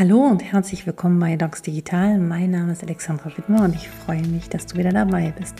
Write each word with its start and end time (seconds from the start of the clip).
Hallo 0.00 0.22
und 0.22 0.42
herzlich 0.42 0.86
willkommen 0.86 1.20
bei 1.20 1.36
Docs 1.36 1.60
Digital. 1.60 2.18
Mein 2.18 2.52
Name 2.52 2.72
ist 2.72 2.82
Alexandra 2.82 3.36
Wittmer 3.36 3.64
und 3.64 3.74
ich 3.74 3.90
freue 3.90 4.26
mich, 4.28 4.48
dass 4.48 4.64
du 4.64 4.78
wieder 4.78 4.88
dabei 4.88 5.34
bist. 5.38 5.56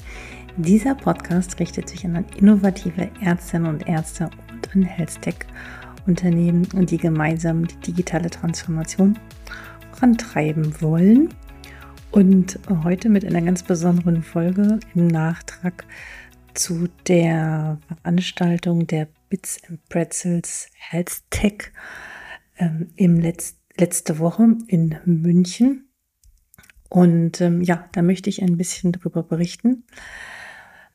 Dieser 0.56 0.94
Podcast 0.94 1.60
richtet 1.60 1.90
sich 1.90 2.06
an 2.06 2.25
innovative 2.39 3.11
Ärztinnen 3.21 3.68
und 3.68 3.87
Ärzte 3.87 4.31
und 4.50 4.75
an 4.75 4.81
Health-Tech-Unternehmen 4.81 6.67
und 6.73 6.91
die 6.91 6.97
gemeinsam 6.97 7.67
die 7.67 7.76
digitale 7.81 8.30
Transformation 8.30 9.18
vorantreiben 9.93 10.80
wollen. 10.80 11.29
Und 12.11 12.59
heute 12.82 13.11
mit 13.11 13.27
einer 13.27 13.43
ganz 13.43 13.62
besonderen 13.62 14.22
Folge 14.22 14.80
im 14.95 15.07
Nachtrag 15.07 15.84
zu 16.54 16.88
der 17.07 17.77
Veranstaltung 17.88 18.86
der 18.86 19.07
Bits 19.29 19.61
and 19.68 19.86
Pretzels 19.91 20.70
Health 20.79 21.25
Tech 21.29 21.72
ähm, 22.57 22.88
im 22.96 23.20
letzten 23.20 23.59
letzte 23.80 24.18
Woche 24.18 24.56
in 24.66 24.96
München. 25.04 25.88
Und 26.88 27.41
ähm, 27.41 27.62
ja, 27.62 27.88
da 27.92 28.02
möchte 28.02 28.28
ich 28.30 28.42
ein 28.42 28.56
bisschen 28.56 28.92
darüber 28.92 29.22
berichten, 29.22 29.84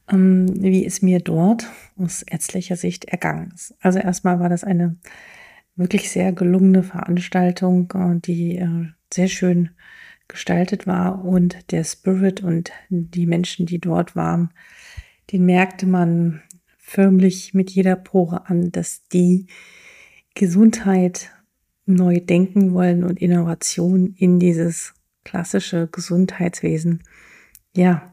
ähm, 0.10 0.62
wie 0.62 0.86
es 0.86 1.02
mir 1.02 1.20
dort 1.20 1.68
aus 1.98 2.22
ärztlicher 2.22 2.76
Sicht 2.76 3.06
ergangen 3.06 3.52
ist. 3.54 3.76
Also 3.82 4.00
erstmal 4.00 4.40
war 4.40 4.50
das 4.50 4.64
eine 4.64 4.98
wirklich 5.76 6.10
sehr 6.12 6.32
gelungene 6.34 6.84
Veranstaltung, 6.84 7.92
äh, 7.94 8.20
die 8.20 8.58
äh, 8.58 8.88
sehr 9.14 9.28
schön 9.28 9.72
gestaltet 10.28 10.88
war 10.88 11.24
und 11.24 11.72
der 11.72 11.84
Spirit 11.84 12.44
und 12.44 12.72
die 12.90 13.28
Menschen, 13.28 13.66
die 13.66 13.80
dort 13.80 14.16
waren, 14.16 14.50
den 15.32 15.46
merkte 15.46 15.86
man 15.86 16.42
förmlich 16.78 17.54
mit 17.54 17.70
jeder 17.72 17.96
Pore 17.96 18.50
an, 18.50 18.72
dass 18.72 19.08
die 19.08 19.48
Gesundheit 20.34 21.32
neu 21.86 22.20
denken 22.20 22.74
wollen 22.74 23.04
und 23.04 23.22
Innovation 23.22 24.14
in 24.18 24.40
dieses 24.40 24.94
klassische 25.24 25.88
Gesundheitswesen, 25.88 27.04
ja, 27.76 28.12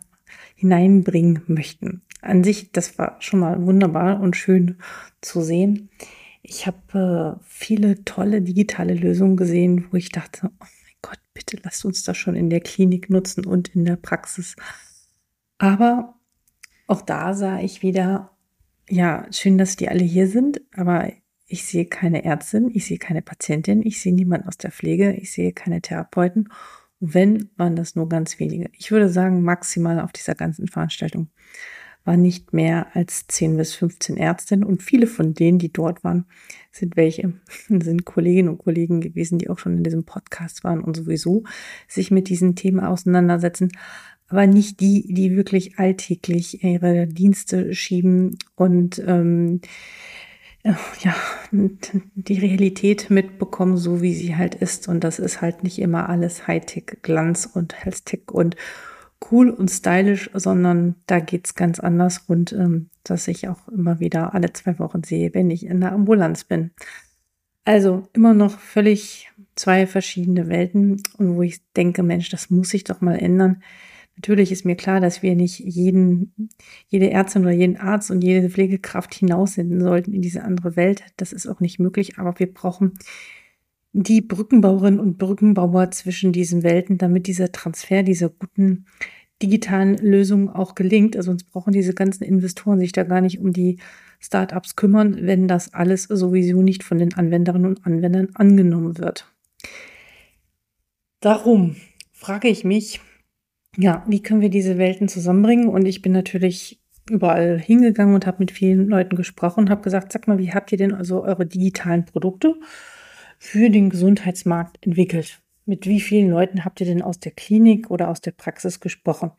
hineinbringen 0.54 1.42
möchten. 1.46 2.02
An 2.20 2.44
sich, 2.44 2.72
das 2.72 2.98
war 2.98 3.16
schon 3.20 3.40
mal 3.40 3.64
wunderbar 3.64 4.20
und 4.20 4.36
schön 4.36 4.78
zu 5.20 5.42
sehen. 5.42 5.90
Ich 6.42 6.66
habe 6.66 7.38
äh, 7.40 7.44
viele 7.46 8.04
tolle 8.04 8.42
digitale 8.42 8.94
Lösungen 8.94 9.36
gesehen, 9.36 9.86
wo 9.90 9.96
ich 9.96 10.10
dachte, 10.10 10.50
oh 10.52 10.56
mein 10.60 10.94
Gott, 11.02 11.18
bitte 11.34 11.58
lasst 11.62 11.84
uns 11.84 12.04
das 12.04 12.16
schon 12.16 12.34
in 12.34 12.50
der 12.50 12.60
Klinik 12.60 13.10
nutzen 13.10 13.44
und 13.44 13.74
in 13.74 13.84
der 13.84 13.96
Praxis. 13.96 14.56
Aber 15.58 16.14
auch 16.86 17.02
da 17.02 17.34
sah 17.34 17.60
ich 17.60 17.82
wieder, 17.82 18.30
ja, 18.88 19.26
schön, 19.30 19.58
dass 19.58 19.76
die 19.76 19.88
alle 19.88 20.04
hier 20.04 20.28
sind, 20.28 20.60
aber 20.74 21.12
ich 21.52 21.64
sehe 21.64 21.84
keine 21.84 22.24
Ärztin, 22.24 22.70
ich 22.72 22.86
sehe 22.86 22.96
keine 22.96 23.20
Patientin, 23.20 23.82
ich 23.84 24.00
sehe 24.00 24.14
niemanden 24.14 24.48
aus 24.48 24.56
der 24.56 24.70
Pflege, 24.70 25.12
ich 25.12 25.32
sehe 25.32 25.52
keine 25.52 25.82
Therapeuten. 25.82 26.48
Wenn, 26.98 27.50
waren 27.56 27.76
das 27.76 27.94
nur 27.94 28.08
ganz 28.08 28.38
wenige. 28.38 28.70
Ich 28.72 28.90
würde 28.90 29.10
sagen, 29.10 29.42
maximal 29.42 30.00
auf 30.00 30.12
dieser 30.12 30.34
ganzen 30.34 30.66
Veranstaltung 30.66 31.28
waren 32.04 32.22
nicht 32.22 32.54
mehr 32.54 32.96
als 32.96 33.26
10 33.26 33.58
bis 33.58 33.74
15 33.74 34.16
Ärztinnen 34.16 34.64
und 34.64 34.82
viele 34.82 35.06
von 35.06 35.34
denen, 35.34 35.58
die 35.58 35.70
dort 35.70 36.02
waren, 36.04 36.24
sind 36.70 36.96
welche, 36.96 37.34
sind 37.68 38.06
Kolleginnen 38.06 38.48
und 38.48 38.58
Kollegen 38.58 39.02
gewesen, 39.02 39.38
die 39.38 39.50
auch 39.50 39.58
schon 39.58 39.76
in 39.76 39.84
diesem 39.84 40.04
Podcast 40.04 40.64
waren 40.64 40.80
und 40.82 40.96
sowieso 40.96 41.44
sich 41.86 42.10
mit 42.10 42.30
diesen 42.30 42.56
Themen 42.56 42.80
auseinandersetzen, 42.80 43.72
aber 44.28 44.46
nicht 44.46 44.80
die, 44.80 45.12
die 45.12 45.36
wirklich 45.36 45.78
alltäglich 45.78 46.64
ihre 46.64 47.06
Dienste 47.06 47.74
schieben 47.74 48.38
und 48.54 49.02
ähm, 49.06 49.60
ja, 50.64 51.14
die 51.50 52.38
Realität 52.38 53.10
mitbekommen, 53.10 53.76
so 53.76 54.00
wie 54.00 54.14
sie 54.14 54.36
halt 54.36 54.54
ist. 54.54 54.88
Und 54.88 55.02
das 55.02 55.18
ist 55.18 55.40
halt 55.40 55.64
nicht 55.64 55.78
immer 55.78 56.08
alles 56.08 56.46
Hightech, 56.46 56.98
Glanz 57.02 57.46
und 57.52 57.84
Health-Tech 57.84 58.30
und 58.30 58.56
cool 59.30 59.50
und 59.50 59.70
stylisch, 59.70 60.30
sondern 60.34 60.96
da 61.06 61.20
geht's 61.20 61.54
ganz 61.54 61.80
anders 61.80 62.24
und 62.26 62.52
ähm, 62.52 62.90
dass 63.04 63.28
ich 63.28 63.48
auch 63.48 63.68
immer 63.68 64.00
wieder 64.00 64.34
alle 64.34 64.52
zwei 64.52 64.78
Wochen 64.78 65.02
sehe, 65.02 65.34
wenn 65.34 65.50
ich 65.50 65.66
in 65.66 65.80
der 65.80 65.92
Ambulanz 65.92 66.44
bin. 66.44 66.72
Also 67.64 68.08
immer 68.12 68.34
noch 68.34 68.58
völlig 68.58 69.30
zwei 69.54 69.86
verschiedene 69.86 70.48
Welten 70.48 71.02
und 71.18 71.36
wo 71.36 71.42
ich 71.42 71.60
denke, 71.74 72.02
Mensch, 72.02 72.30
das 72.30 72.50
muss 72.50 72.70
sich 72.70 72.84
doch 72.84 73.00
mal 73.00 73.16
ändern. 73.16 73.62
Natürlich 74.16 74.52
ist 74.52 74.64
mir 74.64 74.76
klar, 74.76 75.00
dass 75.00 75.22
wir 75.22 75.34
nicht 75.34 75.58
jeden, 75.58 76.34
jede 76.88 77.10
Ärztin 77.10 77.42
oder 77.42 77.52
jeden 77.52 77.78
Arzt 77.78 78.10
und 78.10 78.22
jede 78.22 78.50
Pflegekraft 78.50 79.14
hinaussenden 79.14 79.80
sollten 79.80 80.12
in 80.12 80.22
diese 80.22 80.44
andere 80.44 80.76
Welt. 80.76 81.02
Das 81.16 81.32
ist 81.32 81.46
auch 81.46 81.60
nicht 81.60 81.78
möglich, 81.78 82.18
aber 82.18 82.38
wir 82.38 82.52
brauchen 82.52 82.92
die 83.92 84.20
Brückenbauerinnen 84.20 85.00
und 85.00 85.18
Brückenbauer 85.18 85.90
zwischen 85.90 86.32
diesen 86.32 86.62
Welten, 86.62 86.98
damit 86.98 87.26
dieser 87.26 87.52
Transfer 87.52 88.02
dieser 88.02 88.28
guten 88.28 88.86
digitalen 89.42 89.96
Lösungen 89.98 90.48
auch 90.48 90.74
gelingt. 90.74 91.16
Also 91.16 91.30
uns 91.30 91.44
brauchen 91.44 91.72
diese 91.72 91.94
ganzen 91.94 92.24
Investoren 92.24 92.78
sich 92.78 92.92
da 92.92 93.02
gar 93.02 93.20
nicht 93.20 93.38
um 93.38 93.52
die 93.52 93.78
Startups 94.20 94.76
kümmern, 94.76 95.18
wenn 95.22 95.48
das 95.48 95.74
alles 95.74 96.04
sowieso 96.04 96.62
nicht 96.62 96.84
von 96.84 96.98
den 96.98 97.14
Anwenderinnen 97.14 97.66
und 97.66 97.84
Anwendern 97.86 98.28
angenommen 98.34 98.98
wird. 98.98 99.26
Darum 101.20 101.76
frage 102.12 102.48
ich 102.48 102.64
mich, 102.64 103.00
ja, 103.76 104.04
wie 104.06 104.22
können 104.22 104.40
wir 104.40 104.50
diese 104.50 104.78
Welten 104.78 105.08
zusammenbringen? 105.08 105.68
Und 105.68 105.86
ich 105.86 106.02
bin 106.02 106.12
natürlich 106.12 106.80
überall 107.10 107.58
hingegangen 107.58 108.14
und 108.14 108.26
habe 108.26 108.38
mit 108.40 108.50
vielen 108.50 108.88
Leuten 108.88 109.16
gesprochen 109.16 109.60
und 109.60 109.70
habe 109.70 109.82
gesagt, 109.82 110.12
sag 110.12 110.28
mal, 110.28 110.38
wie 110.38 110.52
habt 110.52 110.70
ihr 110.72 110.78
denn 110.78 110.94
also 110.94 111.24
eure 111.24 111.46
digitalen 111.46 112.04
Produkte 112.04 112.54
für 113.38 113.70
den 113.70 113.90
Gesundheitsmarkt 113.90 114.84
entwickelt? 114.86 115.40
Mit 115.64 115.86
wie 115.86 116.00
vielen 116.00 116.30
Leuten 116.30 116.64
habt 116.64 116.80
ihr 116.80 116.86
denn 116.86 117.02
aus 117.02 117.18
der 117.18 117.32
Klinik 117.32 117.90
oder 117.90 118.08
aus 118.08 118.20
der 118.20 118.32
Praxis 118.32 118.80
gesprochen? 118.80 119.32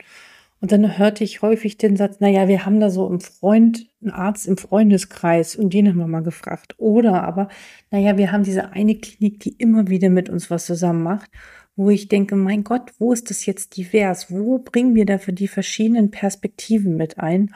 Und 0.60 0.72
dann 0.72 0.98
hörte 0.98 1.26
ich 1.26 1.42
häufig 1.42 1.78
den 1.78 1.98
Satz, 1.98 2.22
naja, 2.22 2.48
wir 2.48 2.66
haben 2.66 2.80
da 2.80 2.90
so 2.90 3.08
einen 3.08 3.20
Freund, 3.20 3.88
einen 4.02 4.12
Arzt 4.12 4.48
im 4.48 4.56
Freundeskreis 4.56 5.58
und 5.58 5.74
den 5.74 5.90
haben 5.90 5.98
wir 5.98 6.08
mal 6.08 6.24
gefragt. 6.24 6.76
Oder 6.78 7.24
aber, 7.24 7.50
naja, 7.92 8.18
wir 8.18 8.32
haben 8.32 8.44
diese 8.44 8.72
eine 8.72 8.96
Klinik, 8.96 9.42
die 9.42 9.56
immer 9.58 9.90
wieder 9.90 10.10
mit 10.10 10.30
uns 10.30 10.50
was 10.50 10.66
zusammen 10.66 11.04
macht 11.04 11.30
wo 11.76 11.90
ich 11.90 12.08
denke, 12.08 12.36
mein 12.36 12.64
Gott, 12.64 12.92
wo 13.00 13.14
ist 13.14 13.30
das 13.30 13.46
jetzt 13.46 13.78
divers? 13.78 14.32
Wo 14.32 14.60
bringen 14.60 14.96
wir 14.96 15.06
dafür 15.06 15.34
die 15.34 15.48
verschiedenen 15.48 16.12
Perspektiven 16.12 16.96
mit 16.96 17.18
ein, 17.18 17.54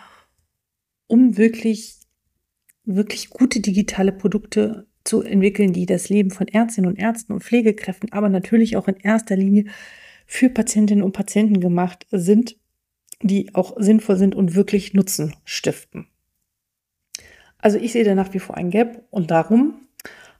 um 1.08 1.38
wirklich, 1.38 1.98
wirklich 2.84 3.30
gute 3.30 3.60
digitale 3.60 4.12
Produkte 4.12 4.88
zu 5.04 5.22
entwickeln, 5.22 5.72
die 5.72 5.86
das 5.86 6.10
Leben 6.10 6.32
von 6.32 6.48
Ärztinnen 6.48 6.90
und 6.90 7.00
Ärzten 7.00 7.34
und 7.34 7.44
Pflegekräften, 7.44 8.12
aber 8.12 8.30
natürlich 8.30 8.76
auch 8.76 8.88
in 8.88 8.98
erster 8.98 9.38
Linie 9.38 9.66
für 10.26 10.50
Patientinnen 10.50 11.04
und 11.04 11.14
Patienten 11.14 11.62
gemacht 11.62 12.06
sind, 12.12 12.58
die 13.22 13.56
auch 13.56 13.76
sinnvoll 13.80 14.18
sind 14.18 14.36
und 14.36 14.56
wirklich 14.56 14.94
Nutzen 14.94 15.36
stiften. 15.46 16.08
Also 17.58 17.78
ich 17.78 17.94
sehe 17.94 18.04
da 18.04 18.16
nach 18.16 18.34
wie 18.34 18.40
vor 18.40 18.58
ein 18.58 18.70
Gap 18.70 19.04
und 19.10 19.32
darum 19.32 19.87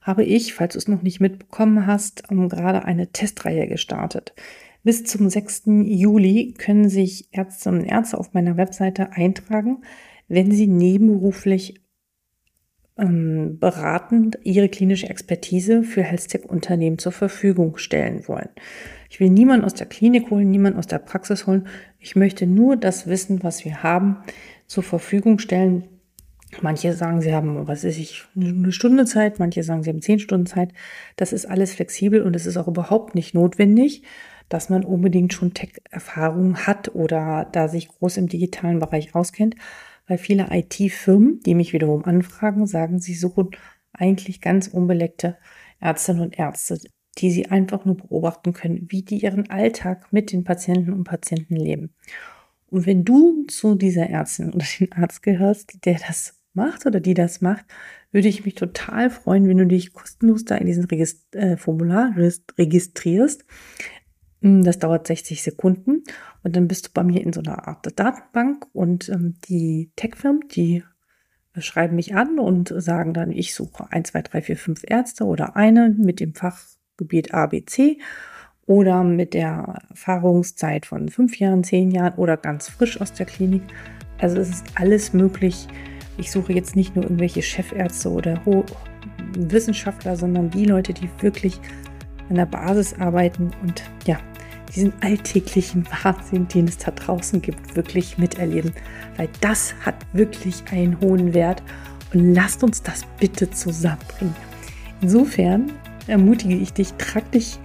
habe 0.08 0.24
ich, 0.24 0.54
falls 0.54 0.72
du 0.72 0.78
es 0.78 0.88
noch 0.88 1.02
nicht 1.02 1.20
mitbekommen 1.20 1.86
hast, 1.86 2.24
ähm, 2.30 2.48
gerade 2.48 2.84
eine 2.84 3.12
Testreihe 3.12 3.68
gestartet. 3.68 4.34
Bis 4.82 5.04
zum 5.04 5.28
6. 5.28 5.64
Juli 5.84 6.54
können 6.56 6.88
sich 6.88 7.28
Ärztinnen 7.30 7.80
und 7.80 7.86
Ärzte 7.86 8.16
auf 8.16 8.32
meiner 8.32 8.56
Webseite 8.56 9.12
eintragen, 9.12 9.82
wenn 10.26 10.50
sie 10.50 10.66
nebenberuflich 10.66 11.82
ähm, 12.96 13.58
beratend 13.58 14.38
ihre 14.44 14.70
klinische 14.70 15.10
Expertise 15.10 15.82
für 15.82 16.02
Health-Tech-Unternehmen 16.02 16.98
zur 16.98 17.12
Verfügung 17.12 17.76
stellen 17.76 18.26
wollen. 18.28 18.48
Ich 19.10 19.20
will 19.20 19.28
niemanden 19.28 19.66
aus 19.66 19.74
der 19.74 19.88
Klinik 19.88 20.30
holen, 20.30 20.50
niemanden 20.50 20.78
aus 20.78 20.86
der 20.86 21.00
Praxis 21.00 21.46
holen. 21.46 21.68
Ich 21.98 22.16
möchte 22.16 22.46
nur 22.46 22.76
das 22.76 23.06
Wissen, 23.06 23.42
was 23.42 23.66
wir 23.66 23.82
haben, 23.82 24.16
zur 24.66 24.82
Verfügung 24.82 25.38
stellen, 25.38 25.84
Manche 26.62 26.92
sagen, 26.92 27.20
sie 27.20 27.34
haben, 27.34 27.66
was 27.68 27.84
weiß 27.84 27.96
ich, 27.98 28.24
eine 28.36 28.72
Stunde 28.72 29.04
Zeit, 29.04 29.38
manche 29.38 29.62
sagen, 29.62 29.82
sie 29.82 29.90
haben 29.90 30.02
zehn 30.02 30.18
Stunden 30.18 30.46
Zeit. 30.46 30.72
Das 31.16 31.32
ist 31.32 31.46
alles 31.46 31.74
flexibel 31.74 32.22
und 32.22 32.34
es 32.34 32.46
ist 32.46 32.56
auch 32.56 32.68
überhaupt 32.68 33.14
nicht 33.14 33.34
notwendig, 33.34 34.02
dass 34.48 34.70
man 34.70 34.84
unbedingt 34.84 35.32
schon 35.32 35.54
Tech-Erfahrung 35.54 36.56
hat 36.66 36.94
oder 36.94 37.48
da 37.52 37.68
sich 37.68 37.88
groß 37.88 38.16
im 38.16 38.28
digitalen 38.28 38.78
Bereich 38.78 39.14
auskennt, 39.14 39.56
weil 40.06 40.18
viele 40.18 40.48
IT-Firmen, 40.50 41.40
die 41.40 41.54
mich 41.54 41.72
wiederum 41.72 42.04
anfragen, 42.04 42.66
sagen, 42.66 42.98
sie 42.98 43.14
suchen 43.14 43.50
eigentlich 43.92 44.40
ganz 44.40 44.68
unbeleckte 44.68 45.36
Ärztinnen 45.80 46.22
und 46.22 46.38
Ärzte, 46.38 46.78
die 47.18 47.30
sie 47.30 47.46
einfach 47.46 47.84
nur 47.84 47.96
beobachten 47.96 48.52
können, 48.52 48.86
wie 48.88 49.02
die 49.02 49.18
ihren 49.18 49.50
Alltag 49.50 50.12
mit 50.12 50.32
den 50.32 50.44
Patienten 50.44 50.92
und 50.92 51.04
Patienten 51.04 51.56
leben. 51.56 51.94
Und 52.70 52.86
wenn 52.86 53.04
du 53.04 53.44
zu 53.46 53.74
dieser 53.74 54.08
Ärztin 54.08 54.52
oder 54.52 54.66
den 54.78 54.92
Arzt 54.92 55.22
gehörst, 55.22 55.84
der 55.84 55.98
das 56.06 56.37
macht 56.58 56.84
oder 56.84 57.00
die 57.00 57.14
das 57.14 57.40
macht, 57.40 57.64
würde 58.12 58.28
ich 58.28 58.44
mich 58.44 58.54
total 58.54 59.10
freuen, 59.10 59.48
wenn 59.48 59.58
du 59.58 59.66
dich 59.66 59.92
kostenlos 59.92 60.44
da 60.44 60.56
in 60.56 60.66
diesem 60.66 60.84
Regist 60.84 61.34
äh, 61.34 61.56
Formular 61.56 62.14
registrierst. 62.58 63.44
Hm, 64.42 64.64
das 64.64 64.78
dauert 64.78 65.06
60 65.06 65.42
Sekunden 65.42 66.04
und 66.42 66.56
dann 66.56 66.68
bist 66.68 66.88
du 66.88 66.90
bei 66.92 67.02
mir 67.02 67.22
in 67.22 67.32
so 67.32 67.40
einer 67.40 67.66
Art 67.66 67.86
Datenbank 67.98 68.66
und 68.72 69.08
ähm, 69.08 69.36
die 69.48 69.90
Tech-Firmen, 69.96 70.48
die 70.48 70.84
schreiben 71.58 71.96
mich 71.96 72.14
an 72.14 72.38
und 72.38 72.72
sagen 72.76 73.14
dann, 73.14 73.32
ich 73.32 73.54
suche 73.54 73.90
1, 73.90 74.10
2, 74.10 74.22
3, 74.22 74.42
4, 74.42 74.56
5 74.56 74.82
Ärzte 74.86 75.24
oder 75.24 75.56
eine 75.56 75.90
mit 75.90 76.20
dem 76.20 76.34
Fach 76.34 76.60
Gebiet 76.96 77.34
ABC 77.34 77.98
oder 78.66 79.02
mit 79.02 79.32
der 79.32 79.82
Erfahrungszeit 79.88 80.84
von 80.84 81.08
fünf 81.08 81.38
Jahren, 81.38 81.64
zehn 81.64 81.90
Jahren 81.90 82.14
oder 82.14 82.36
ganz 82.36 82.68
frisch 82.68 83.00
aus 83.00 83.14
der 83.14 83.26
Klinik. 83.26 83.62
Also 84.18 84.38
es 84.38 84.50
ist 84.50 84.66
alles 84.74 85.14
möglich. 85.14 85.66
Ich 86.18 86.30
suche 86.30 86.52
jetzt 86.52 86.76
nicht 86.76 86.96
nur 86.96 87.04
irgendwelche 87.04 87.42
Chefärzte 87.42 88.10
oder 88.10 88.42
Wissenschaftler, 89.36 90.16
sondern 90.16 90.50
die 90.50 90.64
Leute, 90.64 90.92
die 90.92 91.08
wirklich 91.20 91.60
an 92.28 92.34
der 92.34 92.46
Basis 92.46 92.94
arbeiten 92.98 93.52
und 93.62 93.82
ja, 94.04 94.18
diesen 94.74 94.92
alltäglichen 95.00 95.86
Wahnsinn, 96.02 96.48
den 96.48 96.66
es 96.66 96.78
da 96.78 96.90
draußen 96.90 97.40
gibt, 97.40 97.76
wirklich 97.76 98.18
miterleben. 98.18 98.72
Weil 99.16 99.28
das 99.40 99.74
hat 99.84 99.94
wirklich 100.12 100.62
einen 100.70 101.00
hohen 101.00 101.34
Wert 101.34 101.62
und 102.12 102.34
lasst 102.34 102.62
uns 102.64 102.82
das 102.82 103.04
bitte 103.20 103.50
zusammenbringen. 103.50 104.36
Insofern 105.00 105.72
ermutige 106.08 106.56
ich 106.56 106.72
dich, 106.72 106.92
trag 106.94 107.30
dich 107.30 107.58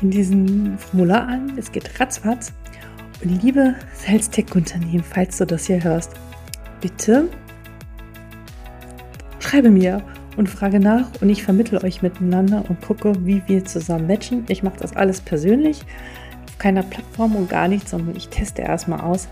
in 0.00 0.10
diesem 0.10 0.78
Formular 0.78 1.26
an. 1.26 1.52
Es 1.56 1.72
geht 1.72 1.98
ratzfatz. 1.98 2.52
Und 3.22 3.42
liebe 3.42 3.74
Sales 3.94 4.30
Tech 4.30 4.54
Unternehmen, 4.54 5.02
falls 5.02 5.38
du 5.38 5.46
das 5.46 5.66
hier 5.66 5.82
hörst, 5.82 6.12
bitte 6.80 7.28
schreibe 9.48 9.70
mir 9.70 10.02
und 10.36 10.50
frage 10.50 10.78
nach 10.78 11.08
und 11.22 11.30
ich 11.30 11.42
vermittle 11.42 11.82
euch 11.82 12.02
miteinander 12.02 12.64
und 12.68 12.82
gucke, 12.82 13.14
wie 13.24 13.42
wir 13.46 13.64
zusammen 13.64 14.06
matchen. 14.06 14.44
Ich 14.48 14.62
mache 14.62 14.78
das 14.78 14.94
alles 14.94 15.22
persönlich, 15.22 15.80
auf 16.46 16.58
keiner 16.58 16.82
Plattform 16.82 17.34
und 17.34 17.48
gar 17.48 17.66
nichts, 17.66 17.92
sondern 17.92 18.14
ich 18.14 18.28
teste 18.28 18.60
erstmal 18.60 19.00
aus, 19.00 19.26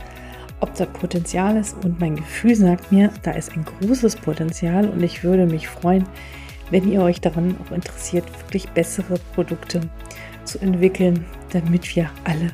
ob 0.61 0.75
da 0.75 0.87
Potenzial 0.87 1.59
ist 1.59 1.85
und 1.85 2.01
mein 2.01 2.17
Gefühl 2.17 2.55
sagt 2.55 2.91
mir, 2.91 3.11
da 3.25 3.33
ist 3.33 3.53
ein 3.53 3.67
großes 3.67 4.17
Potenzial 4.17 4.89
und 4.89 5.03
ich 5.03 5.23
würde 5.23 5.45
mich 5.45 5.69
freuen, 5.69 6.05
wenn 6.71 6.91
ihr 6.91 7.03
euch 7.03 7.21
daran 7.21 7.55
auch 7.63 7.73
interessiert, 7.73 8.25
wirklich 8.41 8.71
bessere 8.71 9.19
Produkte 9.35 9.83
zu 10.45 10.59
entwickeln, 10.61 11.27
damit 11.53 11.95
wir 11.95 12.09
alle 12.25 12.53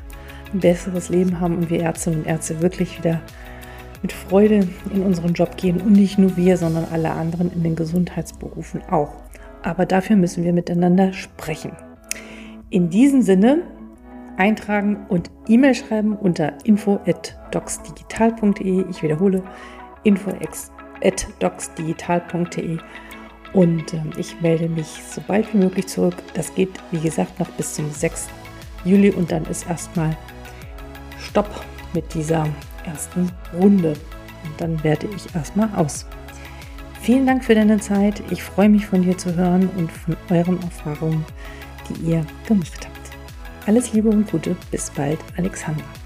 ein 0.52 0.58
besseres 0.58 1.10
Leben 1.10 1.38
haben 1.38 1.58
und 1.58 1.70
wir 1.70 1.82
Ärztinnen 1.82 2.20
und 2.20 2.26
Ärzte 2.26 2.60
wirklich 2.60 2.98
wieder 2.98 3.20
mit 4.02 4.12
Freude 4.12 4.68
in 4.92 5.02
unseren 5.02 5.32
Job 5.32 5.56
gehen 5.56 5.80
und 5.80 5.92
nicht 5.92 6.18
nur 6.18 6.36
wir, 6.36 6.56
sondern 6.56 6.86
alle 6.92 7.12
anderen 7.12 7.52
in 7.52 7.62
den 7.62 7.76
Gesundheitsberufen 7.76 8.82
auch. 8.90 9.12
Aber 9.62 9.86
dafür 9.86 10.16
müssen 10.16 10.42
wir 10.44 10.52
miteinander 10.52 11.12
sprechen. 11.12 11.70
In 12.70 12.90
diesem 12.90 13.22
Sinne 13.22 13.62
eintragen 14.36 15.06
und 15.08 15.30
E-Mail 15.46 15.74
schreiben 15.74 16.16
unter 16.16 16.54
info@docsdigital.de. 16.64 18.86
Ich 18.90 19.02
wiederhole 19.02 19.42
info@docsdigital.de 20.02 22.78
und 23.52 23.92
äh, 23.92 24.00
ich 24.16 24.40
melde 24.40 24.68
mich 24.68 24.86
so 24.86 25.20
bald 25.26 25.52
wie 25.52 25.58
möglich 25.58 25.86
zurück. 25.86 26.14
Das 26.34 26.54
geht, 26.54 26.70
wie 26.90 27.00
gesagt, 27.00 27.38
noch 27.38 27.50
bis 27.50 27.74
zum 27.74 27.90
6. 27.90 28.28
Juli 28.84 29.10
und 29.10 29.30
dann 29.30 29.44
ist 29.46 29.68
erstmal 29.68 30.16
Stopp 31.18 31.48
mit 31.94 32.14
dieser 32.14 32.48
ersten 32.84 33.30
Runde. 33.52 33.94
Und 34.44 34.60
dann 34.60 34.82
werde 34.82 35.08
ich 35.14 35.34
erstmal 35.34 35.68
aus. 35.76 36.06
Vielen 37.00 37.26
Dank 37.26 37.44
für 37.44 37.54
deine 37.54 37.80
Zeit. 37.80 38.22
Ich 38.30 38.42
freue 38.42 38.68
mich 38.68 38.86
von 38.86 39.02
dir 39.02 39.18
zu 39.18 39.34
hören 39.34 39.68
und 39.76 39.90
von 39.90 40.16
euren 40.30 40.62
Erfahrungen, 40.62 41.24
die 41.88 42.10
ihr 42.10 42.26
gemacht 42.46 42.86
habt. 42.86 43.68
Alles 43.68 43.92
Liebe 43.92 44.08
und 44.08 44.30
Gute. 44.30 44.56
Bis 44.70 44.90
bald, 44.90 45.18
Alexandra. 45.36 46.01